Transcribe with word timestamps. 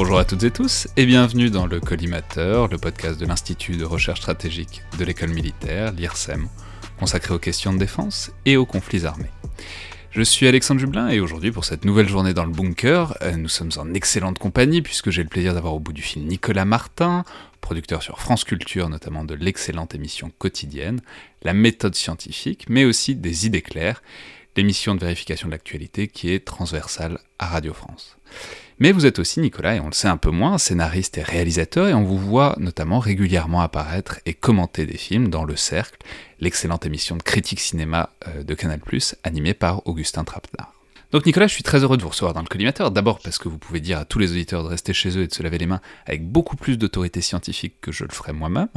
Bonjour 0.00 0.20
à 0.20 0.24
toutes 0.24 0.44
et 0.44 0.52
tous 0.52 0.86
et 0.96 1.06
bienvenue 1.06 1.50
dans 1.50 1.66
le 1.66 1.80
Collimateur, 1.80 2.68
le 2.68 2.78
podcast 2.78 3.18
de 3.18 3.26
l'Institut 3.26 3.76
de 3.76 3.84
recherche 3.84 4.20
stratégique 4.20 4.82
de 4.96 5.04
l'école 5.04 5.30
militaire, 5.30 5.90
l'IRSEM, 5.90 6.46
consacré 7.00 7.34
aux 7.34 7.40
questions 7.40 7.72
de 7.72 7.80
défense 7.80 8.30
et 8.46 8.56
aux 8.56 8.64
conflits 8.64 9.06
armés. 9.06 9.32
Je 10.12 10.22
suis 10.22 10.46
Alexandre 10.46 10.78
Jublin 10.78 11.08
et 11.08 11.18
aujourd'hui 11.18 11.50
pour 11.50 11.64
cette 11.64 11.84
nouvelle 11.84 12.08
journée 12.08 12.32
dans 12.32 12.44
le 12.44 12.52
bunker, 12.52 13.18
euh, 13.22 13.32
nous 13.32 13.48
sommes 13.48 13.72
en 13.76 13.92
excellente 13.92 14.38
compagnie 14.38 14.82
puisque 14.82 15.10
j'ai 15.10 15.24
le 15.24 15.28
plaisir 15.28 15.52
d'avoir 15.52 15.74
au 15.74 15.80
bout 15.80 15.92
du 15.92 16.02
fil 16.02 16.24
Nicolas 16.24 16.64
Martin, 16.64 17.24
producteur 17.60 18.00
sur 18.00 18.20
France 18.20 18.44
Culture 18.44 18.88
notamment 18.88 19.24
de 19.24 19.34
l'excellente 19.34 19.96
émission 19.96 20.30
quotidienne, 20.38 21.00
La 21.42 21.54
méthode 21.54 21.96
scientifique, 21.96 22.66
mais 22.68 22.84
aussi 22.84 23.16
des 23.16 23.46
idées 23.46 23.62
claires, 23.62 24.04
l'émission 24.56 24.94
de 24.94 25.00
vérification 25.00 25.48
de 25.48 25.52
l'actualité 25.52 26.06
qui 26.06 26.30
est 26.30 26.44
transversale 26.44 27.18
à 27.40 27.48
Radio 27.48 27.72
France. 27.72 28.16
Mais 28.80 28.92
vous 28.92 29.06
êtes 29.06 29.18
aussi, 29.18 29.40
Nicolas, 29.40 29.74
et 29.74 29.80
on 29.80 29.86
le 29.86 29.92
sait 29.92 30.06
un 30.06 30.16
peu 30.16 30.30
moins, 30.30 30.56
scénariste 30.56 31.18
et 31.18 31.22
réalisateur, 31.22 31.88
et 31.88 31.94
on 31.94 32.04
vous 32.04 32.16
voit 32.16 32.54
notamment 32.60 33.00
régulièrement 33.00 33.60
apparaître 33.60 34.20
et 34.24 34.34
commenter 34.34 34.86
des 34.86 34.96
films 34.96 35.30
dans 35.30 35.44
Le 35.44 35.56
Cercle, 35.56 35.98
l'excellente 36.38 36.86
émission 36.86 37.16
de 37.16 37.22
critique 37.24 37.58
cinéma 37.58 38.10
euh, 38.28 38.44
de 38.44 38.54
Canal+, 38.54 38.80
animée 39.24 39.54
par 39.54 39.84
Augustin 39.88 40.22
Trapenard. 40.22 40.72
Donc 41.10 41.26
Nicolas, 41.26 41.48
je 41.48 41.54
suis 41.54 41.64
très 41.64 41.82
heureux 41.82 41.96
de 41.96 42.02
vous 42.02 42.10
recevoir 42.10 42.34
dans 42.34 42.42
le 42.42 42.46
collimateur, 42.46 42.92
d'abord 42.92 43.18
parce 43.18 43.38
que 43.38 43.48
vous 43.48 43.58
pouvez 43.58 43.80
dire 43.80 43.98
à 43.98 44.04
tous 44.04 44.20
les 44.20 44.30
auditeurs 44.30 44.62
de 44.62 44.68
rester 44.68 44.92
chez 44.92 45.16
eux 45.18 45.22
et 45.22 45.26
de 45.26 45.34
se 45.34 45.42
laver 45.42 45.58
les 45.58 45.66
mains 45.66 45.80
avec 46.06 46.24
beaucoup 46.28 46.54
plus 46.54 46.78
d'autorité 46.78 47.20
scientifique 47.20 47.80
que 47.80 47.90
je 47.90 48.04
le 48.04 48.10
ferais 48.10 48.32
moi-même, 48.32 48.68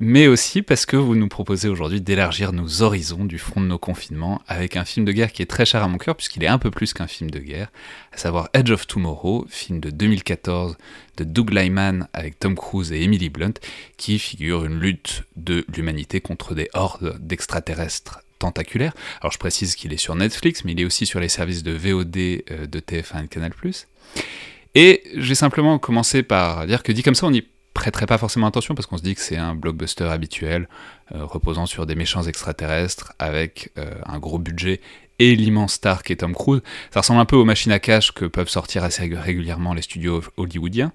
mais 0.00 0.26
aussi 0.26 0.62
parce 0.62 0.86
que 0.86 0.96
vous 0.96 1.16
nous 1.16 1.28
proposez 1.28 1.68
aujourd'hui 1.68 2.00
d'élargir 2.00 2.52
nos 2.52 2.82
horizons 2.82 3.24
du 3.24 3.38
front 3.38 3.60
de 3.60 3.66
nos 3.66 3.78
confinements 3.78 4.40
avec 4.46 4.76
un 4.76 4.84
film 4.84 5.04
de 5.04 5.12
guerre 5.12 5.32
qui 5.32 5.42
est 5.42 5.46
très 5.46 5.66
cher 5.66 5.82
à 5.82 5.88
mon 5.88 5.98
cœur 5.98 6.16
puisqu'il 6.16 6.44
est 6.44 6.48
un 6.48 6.58
peu 6.58 6.70
plus 6.70 6.92
qu'un 6.92 7.06
film 7.06 7.30
de 7.30 7.38
guerre, 7.38 7.70
à 8.12 8.16
savoir 8.16 8.48
Edge 8.54 8.70
of 8.70 8.86
Tomorrow, 8.86 9.46
film 9.48 9.80
de 9.80 9.90
2014 9.90 10.76
de 11.16 11.24
Doug 11.24 11.50
Lyman 11.50 12.08
avec 12.12 12.38
Tom 12.38 12.54
Cruise 12.54 12.92
et 12.92 13.02
Emily 13.02 13.28
Blunt, 13.28 13.54
qui 13.96 14.18
figure 14.18 14.64
une 14.64 14.78
lutte 14.78 15.24
de 15.36 15.64
l'humanité 15.74 16.20
contre 16.20 16.54
des 16.54 16.68
hordes 16.74 17.18
d'extraterrestres 17.20 18.20
tentaculaires. 18.38 18.94
Alors 19.20 19.32
je 19.32 19.38
précise 19.38 19.74
qu'il 19.74 19.92
est 19.92 19.98
sur 19.98 20.14
Netflix, 20.14 20.64
mais 20.64 20.72
il 20.72 20.80
est 20.80 20.84
aussi 20.84 21.06
sur 21.06 21.18
les 21.18 21.28
services 21.28 21.62
de 21.62 21.72
VOD 21.72 22.16
euh, 22.16 22.66
de 22.66 22.80
TF1 22.80 23.24
et 23.24 23.28
Canal+. 23.28 23.52
Et 24.74 25.02
j'ai 25.16 25.34
simplement 25.34 25.78
commencé 25.78 26.22
par 26.22 26.66
dire 26.66 26.82
que 26.82 26.92
dit 26.92 27.02
comme 27.02 27.16
ça, 27.16 27.26
on 27.26 27.32
y 27.32 27.42
prêterait 27.78 28.06
pas 28.06 28.18
forcément 28.18 28.48
attention 28.48 28.74
parce 28.74 28.86
qu'on 28.86 28.98
se 28.98 29.04
dit 29.04 29.14
que 29.14 29.20
c'est 29.20 29.36
un 29.36 29.54
blockbuster 29.54 30.04
habituel 30.04 30.68
euh, 31.14 31.24
reposant 31.24 31.64
sur 31.64 31.86
des 31.86 31.94
méchants 31.94 32.24
extraterrestres 32.24 33.12
avec 33.20 33.70
euh, 33.78 33.94
un 34.04 34.18
gros 34.18 34.40
budget 34.40 34.80
et 35.20 35.36
l'immense 35.36 35.74
star 35.74 36.02
qui 36.02 36.12
est 36.12 36.16
Tom 36.16 36.34
Cruise. 36.34 36.60
Ça 36.92 37.00
ressemble 37.00 37.20
un 37.20 37.24
peu 37.24 37.36
aux 37.36 37.44
machines 37.44 37.70
à 37.70 37.78
cash 37.78 38.10
que 38.10 38.24
peuvent 38.24 38.48
sortir 38.48 38.82
assez 38.82 39.02
régulièrement 39.14 39.74
les 39.74 39.82
studios 39.82 40.24
hollywoodiens 40.36 40.92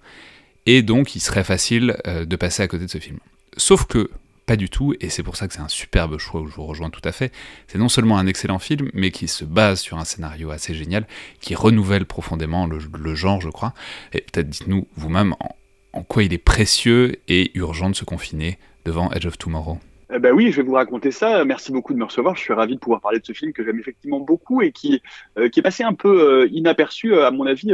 et 0.66 0.82
donc 0.82 1.16
il 1.16 1.22
serait 1.22 1.46
facile 1.46 1.96
euh, 2.06 2.26
de 2.26 2.36
passer 2.36 2.64
à 2.64 2.68
côté 2.68 2.84
de 2.84 2.92
ce 2.92 2.98
film. 2.98 3.20
Sauf 3.56 3.86
que 3.86 4.12
pas 4.46 4.58
du 4.58 4.70
tout, 4.70 4.94
et 5.00 5.10
c'est 5.10 5.24
pour 5.24 5.38
ça 5.38 5.48
que 5.48 5.54
c'est 5.54 5.62
un 5.62 5.70
superbe 5.70 6.18
choix 6.18 6.42
où 6.42 6.48
je 6.48 6.56
vous 6.56 6.66
rejoins 6.66 6.90
tout 6.90 7.02
à 7.06 7.14
fait. 7.14 7.32
C'est 7.68 7.78
non 7.78 7.88
seulement 7.88 8.18
un 8.18 8.28
excellent 8.28 8.60
film, 8.60 8.90
mais 8.94 9.10
qui 9.10 9.30
se 9.30 9.46
base 9.46 9.80
sur 9.80 9.98
un 9.98 10.04
scénario 10.04 10.52
assez 10.52 10.74
génial, 10.74 11.08
qui 11.40 11.56
renouvelle 11.56 12.06
profondément 12.06 12.68
le, 12.68 12.80
le 13.00 13.16
genre, 13.16 13.40
je 13.40 13.48
crois. 13.48 13.74
Et 14.12 14.20
peut-être 14.20 14.50
dites-nous 14.50 14.86
vous-même 14.98 15.34
en, 15.40 15.56
en 15.94 16.04
quoi 16.04 16.24
il 16.24 16.34
est 16.34 16.38
précieux 16.38 17.14
et 17.28 17.52
urgent 17.58 17.90
de 17.90 17.96
se 17.96 18.06
confiner 18.06 18.58
devant 18.86 19.12
Edge 19.12 19.26
of 19.26 19.38
Tomorrow 19.38 19.78
eh 20.16 20.20
ben 20.20 20.32
oui, 20.32 20.52
je 20.52 20.58
vais 20.58 20.68
vous 20.68 20.76
raconter 20.76 21.10
ça. 21.10 21.44
Merci 21.44 21.72
beaucoup 21.72 21.94
de 21.94 21.98
me 21.98 22.04
recevoir. 22.04 22.36
Je 22.36 22.42
suis 22.42 22.54
ravi 22.54 22.76
de 22.76 22.80
pouvoir 22.80 23.02
parler 23.02 23.20
de 23.20 23.26
ce 23.26 23.34
film 23.34 23.52
que 23.52 23.64
j'aime 23.64 23.80
effectivement 23.80 24.20
beaucoup 24.20 24.62
et 24.62 24.72
qui, 24.72 25.02
euh, 25.40 25.50
qui 25.50 25.60
est 25.60 25.64
passé 25.64 25.84
un 25.84 25.94
peu 25.94 26.44
euh, 26.44 26.48
inaperçu, 26.52 27.16
euh, 27.16 27.26
à 27.26 27.32
mon 27.32 27.48
avis, 27.48 27.74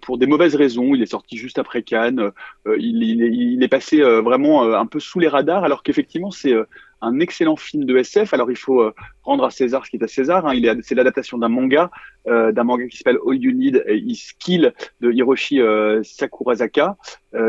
pour 0.00 0.16
des 0.16 0.26
mauvaises 0.26 0.54
raisons. 0.54 0.94
Il 0.94 1.02
est 1.02 1.06
sorti 1.06 1.36
juste 1.36 1.58
après 1.58 1.82
Cannes. 1.82 2.30
Il, 2.78 3.62
est 3.62 3.68
passé 3.68 4.00
vraiment 4.00 4.62
un 4.74 4.86
peu 4.86 5.00
sous 5.00 5.18
les 5.18 5.28
radars, 5.28 5.64
alors 5.64 5.82
qu'effectivement, 5.82 6.30
c'est 6.30 6.54
un 7.02 7.20
excellent 7.20 7.56
film 7.56 7.84
de 7.84 7.96
SF. 7.96 8.32
Alors 8.32 8.50
il 8.50 8.56
faut 8.56 8.80
euh, 8.80 8.94
rendre 9.22 9.44
à 9.44 9.50
César 9.50 9.84
ce 9.84 9.90
qui 9.90 9.96
est 9.96 10.04
à 10.04 10.08
César. 10.08 10.46
Hein. 10.46 10.54
Il 10.54 10.80
c'est 10.82 10.94
l'adaptation 10.94 11.36
d'un 11.36 11.48
manga, 11.48 11.90
euh, 12.28 12.52
d'un 12.52 12.64
manga 12.64 12.86
qui 12.86 12.96
s'appelle 12.96 13.18
All 13.26 13.36
You 13.36 13.52
Need 13.52 13.84
Is 13.88 14.30
Kill 14.38 14.72
de 15.00 15.10
Hiroshi 15.10 15.60
euh, 15.60 16.02
Sakurazaka, 16.02 16.96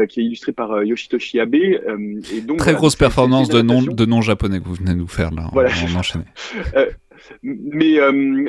qui 0.09 0.21
est 0.21 0.23
illustré 0.23 0.51
par 0.51 0.83
Yoshitoshi 0.83 1.39
Abe. 1.39 1.55
et 1.55 2.41
donc, 2.41 2.57
Très 2.57 2.73
grosse 2.73 2.95
performance 2.95 3.49
de 3.49 3.61
nom 4.05 4.21
japonais 4.21 4.59
que 4.59 4.65
vous 4.65 4.75
venez 4.75 4.93
de 4.93 4.99
nous 4.99 5.07
faire 5.07 5.31
là. 5.31 5.49
Voilà. 5.53 5.69
On, 5.93 5.97
enchaîner. 5.97 6.25
mais 7.43 7.97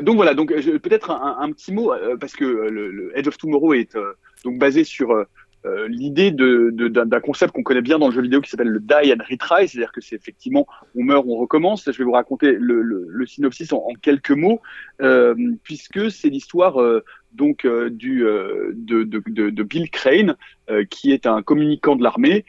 donc 0.03 0.17
voilà, 0.17 0.35
donc 0.35 0.53
peut-être 0.53 1.11
un, 1.11 1.51
petit 1.53 1.73
mot 1.73 1.93
parce 2.19 2.33
que 2.33 2.45
le, 2.45 2.91
le, 2.91 3.19
Edge 3.19 3.29
of 3.29 3.37
Tomorrow 3.37 3.75
est 3.75 3.97
donc 4.45 4.59
basé 4.59 4.85
sur 4.85 5.27
euh, 5.67 5.89
l'idée 5.89 6.31
d'un 6.31 7.21
concept 7.21 7.53
qu'on 7.53 7.63
connaît 7.63 7.81
bien 7.81 7.99
dans 7.99 8.09
le 8.09 8.15
jeu 8.15 8.21
vidéo 8.21 8.41
qui 8.41 8.51
s'appelle 8.51 8.69
le 8.69 8.81
die 8.81 9.13
and 9.13 9.25
retry, 9.31 9.67
c'est-à-dire 9.67 9.93
que 9.93 10.01
c'est 10.03 10.15
effectivement 10.15 10.67
on 10.95 11.03
meurt, 11.03 11.25
on 11.27 11.37
recommence. 11.37 11.85
Je 11.91 11.97
vais 11.97 12.05
vous 12.05 12.13
raconter 12.13 12.57
le, 12.59 13.27
synopsis 13.27 13.73
en, 13.73 13.89
quelques 14.03 14.31
mots, 14.31 14.61
euh, 15.01 15.35
puisque 15.63 16.11
c'est 16.11 16.29
l'histoire 16.29 16.81
euh, 16.81 17.03
donc 17.33 17.67
de, 17.67 19.63
Bill 19.63 19.91
Crane, 19.91 20.37
qui 20.91 21.13
est 21.13 21.27
un 21.27 21.43
communicant 21.43 21.97
de 21.97 22.03
l'armée. 22.05 22.45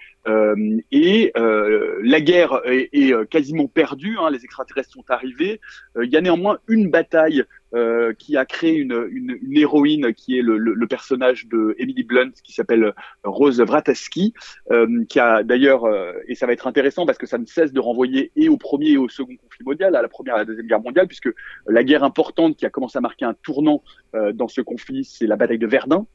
et 0.92 1.32
la 1.36 2.22
guerre 2.22 2.62
est, 2.66 2.90
est 2.94 3.30
quasiment 3.30 3.68
perdue. 3.68 4.18
Hein, 4.20 4.30
les 4.30 4.44
extraterrestres 4.44 4.92
sont 4.92 5.09
arrivés. 5.09 5.59
Il 6.00 6.12
y 6.12 6.18
a 6.18 6.22
néanmoins 6.22 6.59
une 6.68 6.92
bataille 6.92 7.46
euh, 7.75 8.13
qui 8.13 8.38
a 8.38 8.46
créé 8.46 8.75
une, 8.75 9.38
héroïne 9.53 10.13
qui 10.13 10.38
est 10.38 10.41
le, 10.41 10.88
personnage 10.88 11.47
de 11.47 11.75
Emily 11.78 12.03
Blunt 12.03 12.31
qui 12.44 12.53
s'appelle 12.53 12.94
Rose 13.24 13.59
Vrataski, 13.59 14.34
euh, 14.72 15.03
qui 15.09 15.19
a 15.19 15.44
d'ailleurs, 15.44 15.85
euh, 15.85 16.14
et 16.28 16.35
ça 16.35 16.46
va 16.46 16.53
être 16.53 16.68
intéressant 16.68 17.06
parce 17.06 17.18
que 17.18 17.25
ça 17.25 17.38
ne 17.38 17.46
cesse 17.46 17.74
de 17.74 17.80
renvoyer 17.80 18.31
et 18.35 18.50
au 18.50 18.58
premier 18.58 18.91
et 18.91 18.97
au 18.97 19.09
second 19.09 19.35
conflit 19.35 19.66
mondial, 19.66 19.96
à 19.96 20.02
la 20.02 20.08
première 20.08 20.35
et 20.35 20.38
à 20.38 20.40
la 20.40 20.46
deuxième 20.46 20.68
guerre 20.68 20.81
mondiale, 20.81 21.08
puisque 21.08 21.30
la 21.68 21.84
guerre 21.84 22.03
importante 22.03 22.56
qui 22.56 22.66
a 22.66 22.69
commencé 22.69 22.97
à 22.97 23.02
marquer 23.02 23.25
un 23.25 23.34
tournant 23.34 23.84
euh, 24.16 24.31
dans 24.31 24.47
ce 24.47 24.62
conflit, 24.62 25.03
c'est 25.03 25.28
la 25.28 25.35
bataille 25.35 25.59
de 25.59 25.68
Verdun. 25.68 26.06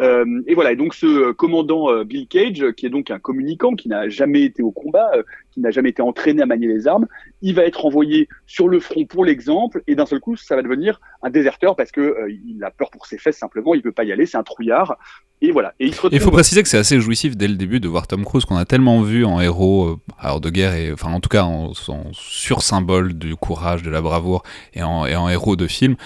Euh, 0.00 0.42
et 0.46 0.54
voilà, 0.54 0.72
et 0.72 0.76
donc 0.76 0.94
ce 0.94 1.32
commandant 1.32 1.90
euh, 1.90 2.04
Bill 2.04 2.28
Cage, 2.28 2.72
qui 2.76 2.86
est 2.86 2.90
donc 2.90 3.10
un 3.10 3.18
communicant, 3.18 3.74
qui 3.74 3.88
n'a 3.88 4.08
jamais 4.08 4.42
été 4.42 4.62
au 4.62 4.70
combat, 4.70 5.10
euh, 5.14 5.22
qui 5.52 5.60
n'a 5.60 5.70
jamais 5.70 5.90
été 5.90 6.02
entraîné 6.02 6.42
à 6.42 6.46
manier 6.46 6.66
les 6.66 6.86
armes, 6.86 7.06
il 7.40 7.54
va 7.54 7.64
être 7.64 7.86
envoyé 7.86 8.28
sur 8.46 8.68
le 8.68 8.78
front 8.78 9.06
pour 9.06 9.24
l'exemple, 9.24 9.82
et 9.86 9.94
d'un 9.94 10.06
seul 10.06 10.20
coup, 10.20 10.36
ça 10.36 10.54
va 10.54 10.62
devenir 10.62 11.00
un 11.22 11.30
déserteur 11.30 11.76
parce 11.76 11.90
que 11.90 12.16
il 12.46 12.62
a 12.62 12.70
peur 12.70 12.90
pour 12.90 13.06
ses 13.06 13.16
fesses 13.16 13.38
simplement, 13.38 13.74
il 13.74 13.82
peut 13.82 13.92
pas 13.92 14.04
y 14.04 14.12
aller, 14.12 14.26
c'est 14.26 14.36
un 14.36 14.42
trouillard. 14.42 14.96
Et 15.42 15.50
voilà. 15.50 15.74
Et 15.80 15.86
il 15.86 16.20
faut 16.20 16.30
préciser 16.30 16.62
que 16.62 16.68
c'est 16.68 16.78
assez 16.78 16.98
jouissif 16.98 17.36
dès 17.36 17.48
le 17.48 17.56
début 17.56 17.78
de 17.78 17.88
voir 17.88 18.06
Tom 18.06 18.24
Cruise 18.24 18.46
qu'on 18.46 18.56
a 18.56 18.64
tellement 18.64 19.02
vu 19.02 19.24
en 19.24 19.40
héros, 19.40 19.98
alors 20.18 20.40
de 20.40 20.48
guerre 20.48 20.74
et 20.74 20.92
enfin 20.92 21.12
en 21.12 21.20
tout 21.20 21.28
cas 21.28 21.44
en, 21.44 21.72
en 21.88 22.12
sur-symbole 22.12 23.14
du 23.14 23.36
courage, 23.36 23.82
de 23.82 23.90
la 23.90 24.00
bravoure 24.00 24.42
et 24.72 24.82
en, 24.82 25.04
et 25.04 25.14
en 25.14 25.28
héros 25.28 25.56
de 25.56 25.66
film 25.66 25.96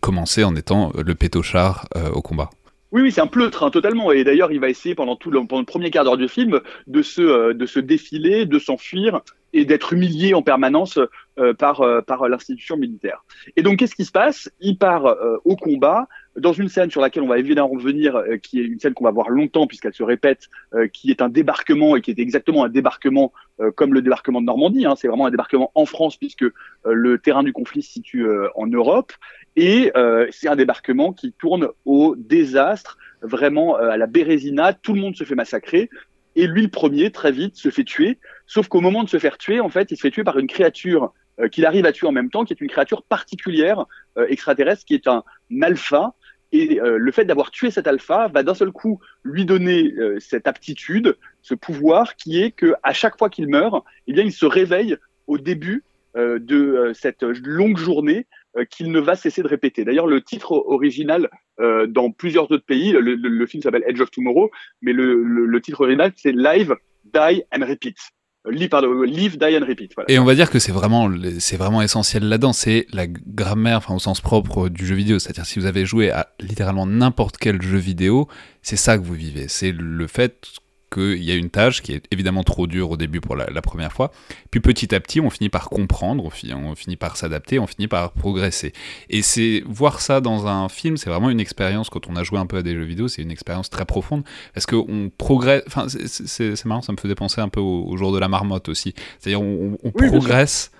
commencer 0.00 0.44
en 0.44 0.54
étant 0.54 0.92
le 0.96 1.14
pétochard 1.16 1.88
au 2.12 2.22
combat. 2.22 2.50
Oui, 2.90 3.02
oui, 3.02 3.12
c'est 3.12 3.20
un 3.20 3.26
pleutre 3.26 3.64
hein, 3.64 3.70
totalement. 3.70 4.12
Et 4.12 4.24
d'ailleurs, 4.24 4.50
il 4.50 4.60
va 4.60 4.70
essayer 4.70 4.94
pendant 4.94 5.16
tout 5.16 5.30
le, 5.30 5.44
premier 5.64 5.90
quart 5.90 6.04
d'heure 6.04 6.16
du 6.16 6.28
film 6.28 6.60
de 6.86 7.02
se, 7.02 7.20
euh, 7.20 7.54
de 7.54 7.66
se 7.66 7.80
défiler, 7.80 8.46
de 8.46 8.58
s'enfuir 8.58 9.20
et 9.52 9.64
d'être 9.64 9.92
humilié 9.92 10.34
en 10.34 10.42
permanence 10.42 10.98
euh, 11.38 11.52
par, 11.54 11.82
euh, 11.82 12.00
par 12.00 12.28
l'institution 12.28 12.76
militaire. 12.76 13.24
Et 13.56 13.62
donc, 13.62 13.78
qu'est-ce 13.78 13.94
qui 13.94 14.04
se 14.04 14.12
passe? 14.12 14.50
Il 14.60 14.78
part 14.78 15.16
au 15.44 15.56
combat 15.56 16.08
dans 16.38 16.52
une 16.52 16.68
scène 16.68 16.90
sur 16.90 17.00
laquelle 17.00 17.22
on 17.22 17.28
va 17.28 17.38
évidemment 17.38 17.68
revenir, 17.68 18.22
qui 18.42 18.60
est 18.60 18.64
une 18.64 18.78
scène 18.78 18.94
qu'on 18.94 19.04
va 19.04 19.10
voir 19.10 19.28
longtemps 19.28 19.66
puisqu'elle 19.66 19.94
se 19.94 20.02
répète, 20.02 20.48
qui 20.92 21.10
est 21.10 21.22
un 21.22 21.28
débarquement 21.28 21.96
et 21.96 22.00
qui 22.00 22.10
est 22.10 22.18
exactement 22.18 22.64
un 22.64 22.68
débarquement 22.68 23.32
comme 23.74 23.94
le 23.94 24.02
débarquement 24.02 24.40
de 24.40 24.46
Normandie. 24.46 24.86
Hein, 24.86 24.94
c'est 24.96 25.08
vraiment 25.08 25.26
un 25.26 25.30
débarquement 25.30 25.70
en 25.74 25.86
France 25.86 26.16
puisque 26.16 26.44
le 26.84 27.18
terrain 27.18 27.42
du 27.42 27.52
conflit 27.52 27.82
se 27.82 27.92
situe 27.92 28.26
en 28.54 28.66
Europe. 28.66 29.12
Et 29.58 29.90
euh, 29.96 30.28
c'est 30.30 30.46
un 30.46 30.54
débarquement 30.54 31.12
qui 31.12 31.32
tourne 31.32 31.66
au 31.84 32.14
désastre, 32.16 32.96
vraiment 33.22 33.76
euh, 33.76 33.90
à 33.90 33.96
la 33.96 34.06
Bérésina. 34.06 34.72
Tout 34.72 34.94
le 34.94 35.00
monde 35.00 35.16
se 35.16 35.24
fait 35.24 35.34
massacrer. 35.34 35.90
Et 36.36 36.46
lui, 36.46 36.62
le 36.62 36.68
premier, 36.68 37.10
très 37.10 37.32
vite, 37.32 37.56
se 37.56 37.68
fait 37.70 37.82
tuer. 37.82 38.20
Sauf 38.46 38.68
qu'au 38.68 38.80
moment 38.80 39.02
de 39.02 39.08
se 39.08 39.18
faire 39.18 39.36
tuer, 39.36 39.58
en 39.58 39.68
fait, 39.68 39.90
il 39.90 39.96
se 39.96 40.02
fait 40.02 40.12
tuer 40.12 40.22
par 40.22 40.38
une 40.38 40.46
créature 40.46 41.12
euh, 41.40 41.48
qu'il 41.48 41.66
arrive 41.66 41.86
à 41.86 41.92
tuer 41.92 42.06
en 42.06 42.12
même 42.12 42.30
temps, 42.30 42.44
qui 42.44 42.52
est 42.52 42.60
une 42.60 42.68
créature 42.68 43.02
particulière, 43.02 43.84
extraterrestre, 44.28 44.84
qui 44.84 44.94
est 44.94 45.08
un 45.08 45.24
alpha. 45.60 46.14
Et 46.50 46.80
le 46.82 47.12
fait 47.12 47.26
d'avoir 47.26 47.50
tué 47.50 47.70
cet 47.70 47.86
alpha 47.86 48.28
va 48.28 48.42
d'un 48.42 48.54
seul 48.54 48.72
coup 48.72 49.00
lui 49.22 49.44
donner 49.44 49.92
cette 50.18 50.48
aptitude, 50.48 51.16
ce 51.42 51.54
pouvoir, 51.54 52.16
qui 52.16 52.42
est 52.42 52.52
que 52.52 52.72
à 52.82 52.94
chaque 52.94 53.18
fois 53.18 53.28
qu'il 53.28 53.48
meurt, 53.48 53.84
eh 54.06 54.14
bien, 54.14 54.24
il 54.24 54.32
se 54.32 54.46
réveille 54.46 54.96
au 55.26 55.36
début 55.36 55.84
de 56.14 56.92
cette 56.94 57.22
longue 57.22 57.76
journée 57.76 58.26
euh, 58.58 58.64
qu'il 58.64 58.90
ne 58.90 58.98
va 58.98 59.14
cesser 59.14 59.42
de 59.42 59.48
répéter. 59.48 59.84
D'ailleurs, 59.84 60.06
le 60.06 60.22
titre 60.22 60.52
original 60.52 61.28
euh, 61.60 61.86
dans 61.86 62.10
plusieurs 62.10 62.50
autres 62.50 62.64
pays, 62.64 62.92
le, 62.92 63.14
le, 63.14 63.46
film 63.46 63.62
s'appelle 63.62 63.84
Edge 63.86 64.00
of 64.00 64.10
Tomorrow, 64.10 64.50
mais 64.80 64.92
le, 64.92 65.22
le 65.22 65.60
titre 65.60 65.82
original 65.82 66.12
c'est 66.16 66.32
Live, 66.32 66.74
Die 67.04 67.42
and 67.52 67.66
Repeat. 67.66 67.96
Die 68.46 68.68
and 68.72 69.66
repeat. 69.66 69.92
Et 70.08 70.18
on 70.18 70.24
va 70.24 70.34
dire 70.34 70.50
que 70.50 70.58
c'est 70.58 70.72
vraiment, 70.72 71.10
c'est 71.38 71.56
vraiment 71.56 71.82
essentiel 71.82 72.24
là-dedans. 72.24 72.52
C'est 72.52 72.86
la 72.92 73.06
grammaire, 73.06 73.78
enfin 73.78 73.94
au 73.94 73.98
sens 73.98 74.20
propre 74.20 74.68
du 74.68 74.86
jeu 74.86 74.94
vidéo. 74.94 75.18
C'est-à-dire 75.18 75.44
si 75.44 75.58
vous 75.58 75.66
avez 75.66 75.84
joué 75.84 76.10
à 76.10 76.28
littéralement 76.40 76.86
n'importe 76.86 77.36
quel 77.36 77.60
jeu 77.60 77.78
vidéo, 77.78 78.28
c'est 78.62 78.76
ça 78.76 78.96
que 78.96 79.02
vous 79.02 79.14
vivez. 79.14 79.48
C'est 79.48 79.72
le 79.72 80.06
fait 80.06 80.46
qu'il 80.90 81.22
y 81.22 81.30
a 81.30 81.34
une 81.34 81.50
tâche 81.50 81.82
qui 81.82 81.92
est 81.92 82.04
évidemment 82.10 82.42
trop 82.42 82.66
dure 82.66 82.90
au 82.90 82.96
début 82.96 83.20
pour 83.20 83.36
la, 83.36 83.62
première 83.62 83.92
fois, 83.92 84.10
puis 84.50 84.60
petit 84.60 84.94
à 84.94 85.00
petit 85.00 85.20
on 85.20 85.30
finit 85.30 85.48
par 85.48 85.68
comprendre, 85.68 86.24
on 86.24 86.30
finit, 86.30 86.54
on 86.54 86.74
finit 86.74 86.96
par 86.96 87.16
s'adapter, 87.16 87.58
on 87.58 87.66
finit 87.66 87.88
par 87.88 88.12
progresser. 88.12 88.72
Et 89.10 89.22
c'est 89.22 89.62
voir 89.66 90.00
ça 90.00 90.20
dans 90.20 90.46
un 90.46 90.68
film, 90.68 90.96
c'est 90.96 91.10
vraiment 91.10 91.30
une 91.30 91.40
expérience, 91.40 91.90
quand 91.90 92.08
on 92.08 92.16
a 92.16 92.22
joué 92.22 92.38
un 92.38 92.46
peu 92.46 92.58
à 92.58 92.62
des 92.62 92.74
jeux 92.74 92.84
vidéo, 92.84 93.08
c'est 93.08 93.22
une 93.22 93.30
expérience 93.30 93.70
très 93.70 93.84
profonde, 93.84 94.24
parce 94.54 94.66
qu'on 94.66 95.10
progresse, 95.16 95.62
enfin 95.66 95.86
c'est 95.88 96.64
marrant, 96.64 96.82
ça 96.82 96.92
me 96.92 96.98
faisait 96.98 97.14
penser 97.14 97.40
un 97.40 97.48
peu 97.48 97.60
au, 97.60 97.96
jour 97.96 98.12
de 98.12 98.18
la 98.18 98.28
marmotte 98.28 98.68
aussi, 98.68 98.94
c'est-à-dire 99.18 99.42
on, 99.42 99.76
progresse 99.90 100.70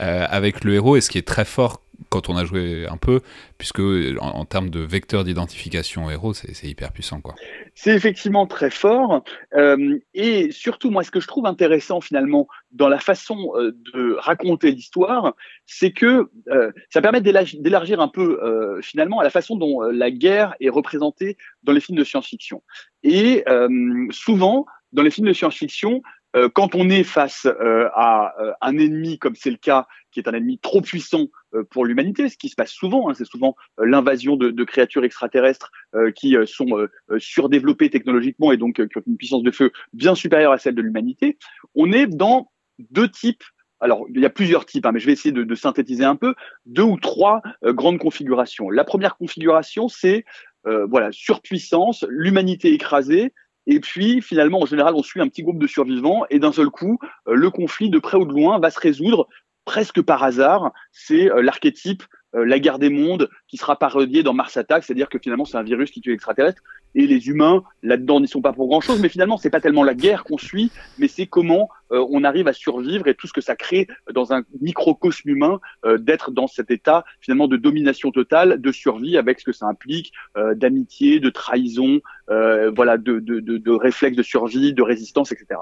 euh, 0.00 0.26
avec 0.28 0.64
le 0.64 0.74
héros, 0.74 0.96
et 0.96 1.00
ce 1.00 1.08
qui 1.08 1.18
est 1.18 1.26
très 1.26 1.44
fort 1.44 1.83
quand 2.08 2.28
on 2.28 2.36
a 2.36 2.44
joué 2.44 2.86
un 2.88 2.96
peu, 2.96 3.20
puisque 3.58 3.80
en, 4.20 4.44
termes 4.44 4.70
de 4.70 4.80
vecteur 4.80 5.24
d'identification 5.24 6.10
héros, 6.10 6.34
c'est 6.34 6.66
hyper 6.66 6.92
puissant. 6.92 7.20
quoi. 7.20 7.34
C'est 7.74 7.94
effectivement 7.94 8.46
très 8.46 8.70
fort. 8.70 9.24
Euh, 9.54 9.98
et 10.14 10.50
surtout, 10.52 10.90
moi, 10.90 11.02
ce 11.02 11.10
que 11.10 11.20
je 11.20 11.26
trouve 11.26 11.46
intéressant 11.46 12.00
finalement 12.00 12.46
dans 12.72 12.88
la 12.88 12.98
façon 12.98 13.52
euh, 13.56 13.72
de 13.92 14.16
raconter 14.18 14.70
l'histoire, 14.70 15.34
c'est 15.66 15.92
que 15.92 16.30
euh, 16.48 16.70
ça 16.90 17.00
permet 17.02 17.20
d'élargir 17.20 18.00
un 18.00 18.08
peu 18.08 18.40
finalement 18.82 19.20
à 19.20 19.24
la 19.24 19.30
façon 19.30 19.56
dont 19.56 19.80
la 19.82 20.10
guerre 20.10 20.54
est 20.60 20.68
représentée 20.68 21.36
dans 21.62 21.72
les 21.72 21.80
films 21.80 21.98
de 21.98 22.04
science-fiction. 22.04 22.62
Et 23.02 23.44
souvent, 24.10 24.66
dans 24.92 25.02
les 25.02 25.10
films 25.10 25.28
de 25.28 25.32
science-fiction, 25.32 26.02
euh, 26.34 26.48
quand 26.52 26.74
on 26.74 26.90
est 26.90 27.04
face 27.04 27.46
euh, 27.46 27.88
à 27.94 28.34
euh, 28.40 28.52
un 28.60 28.76
ennemi, 28.78 29.18
comme 29.18 29.36
c'est 29.36 29.50
le 29.50 29.56
cas, 29.56 29.86
qui 30.10 30.20
est 30.20 30.28
un 30.28 30.32
ennemi 30.32 30.58
trop 30.58 30.80
puissant 30.80 31.26
pour 31.70 31.84
l'humanité, 31.84 32.28
ce 32.28 32.36
qui 32.36 32.48
se 32.48 32.54
passe 32.54 32.70
souvent, 32.70 33.08
hein, 33.08 33.14
c'est 33.14 33.24
souvent 33.24 33.56
l'invasion 33.78 34.36
de, 34.36 34.64
créatures 34.64 35.04
extraterrestres 35.04 35.72
qui 36.14 36.36
sont 36.46 36.88
surdéveloppées 37.18 37.90
technologiquement 37.90 38.52
et 38.52 38.56
donc 38.56 38.74
qui 38.74 38.98
ont 38.98 39.02
une 39.06 39.16
puissance 39.16 39.42
de 39.42 39.50
feu 39.50 39.72
bien 39.92 40.14
supérieure 40.14 40.52
à 40.52 40.58
celle 40.58 40.76
de 40.76 40.82
l'humanité, 40.82 41.36
on 41.74 41.92
est 41.92 42.06
dans 42.06 42.52
deux 42.78 43.08
types. 43.08 43.42
Alors, 43.80 44.06
il 44.08 44.20
y 44.20 44.24
a 44.24 44.30
plusieurs 44.30 44.66
types, 44.66 44.86
hein, 44.86 44.92
mais 44.92 45.00
je 45.00 45.06
vais 45.06 45.12
essayer 45.12 45.32
de, 45.32 45.54
synthétiser 45.56 46.04
un 46.04 46.16
peu, 46.16 46.34
deux 46.64 46.82
ou 46.82 46.96
trois 46.96 47.42
grandes 47.64 47.98
configurations. 47.98 48.70
La 48.70 48.84
première 48.84 49.16
configuration, 49.16 49.88
c'est 49.88 50.24
voilà 50.64 51.10
surpuissance, 51.10 52.04
l'humanité 52.08 52.72
écrasée, 52.72 53.32
et 53.66 53.80
puis, 53.80 54.20
finalement, 54.20 54.60
en 54.60 54.66
général, 54.66 54.94
on 54.94 55.02
suit 55.02 55.20
un 55.20 55.28
petit 55.28 55.42
groupe 55.42 55.58
de 55.58 55.66
survivants 55.66 56.24
et 56.30 56.38
d'un 56.38 56.52
seul 56.52 56.68
coup, 56.68 56.98
euh, 57.28 57.34
le 57.34 57.50
conflit 57.50 57.90
de 57.90 57.98
près 57.98 58.18
ou 58.18 58.26
de 58.26 58.32
loin 58.32 58.58
va 58.58 58.70
se 58.70 58.78
résoudre 58.78 59.28
presque 59.64 60.02
par 60.02 60.22
hasard. 60.22 60.72
C'est 60.92 61.30
euh, 61.30 61.42
l'archétype 61.42 62.02
euh, 62.34 62.44
la 62.44 62.58
guerre 62.58 62.78
des 62.78 62.90
mondes 62.90 63.28
qui 63.48 63.56
sera 63.56 63.78
parodiée 63.78 64.22
dans 64.22 64.34
Mars 64.34 64.56
Attack, 64.56 64.84
c'est-à-dire 64.84 65.08
que 65.08 65.18
finalement 65.18 65.44
c'est 65.44 65.56
un 65.56 65.62
virus 65.62 65.90
qui 65.90 66.00
tue 66.00 66.10
l'extraterrestre 66.10 66.62
et 66.94 67.06
les 67.06 67.28
humains 67.28 67.62
là-dedans 67.82 68.20
n'y 68.20 68.28
sont 68.28 68.42
pas 68.42 68.52
pour 68.52 68.68
grand-chose, 68.68 69.00
mais 69.00 69.08
finalement 69.08 69.36
c'est 69.36 69.50
pas 69.50 69.60
tellement 69.60 69.82
la 69.82 69.94
guerre 69.94 70.24
qu'on 70.24 70.38
suit, 70.38 70.70
mais 70.98 71.08
c'est 71.08 71.26
comment 71.26 71.68
euh, 71.92 72.04
on 72.10 72.24
arrive 72.24 72.48
à 72.48 72.52
survivre 72.52 73.08
et 73.08 73.14
tout 73.14 73.26
ce 73.26 73.32
que 73.32 73.40
ça 73.40 73.56
crée 73.56 73.86
dans 74.12 74.32
un 74.32 74.42
microcosme 74.60 75.28
humain 75.28 75.60
euh, 75.84 75.98
d'être 75.98 76.30
dans 76.30 76.46
cet 76.46 76.70
état 76.70 77.04
finalement 77.20 77.48
de 77.48 77.56
domination 77.56 78.10
totale, 78.10 78.60
de 78.60 78.72
survie 78.72 79.16
avec 79.16 79.40
ce 79.40 79.44
que 79.44 79.52
ça 79.52 79.66
implique 79.66 80.12
d'amitié, 80.56 81.20
de 81.20 81.30
trahison, 81.30 82.00
voilà, 82.28 82.98
de, 82.98 83.18
de, 83.20 83.40
de, 83.40 83.58
de 83.58 83.70
réflexe 83.70 84.16
de 84.16 84.22
survie, 84.22 84.72
de 84.72 84.82
résistance, 84.82 85.32
etc. 85.32 85.60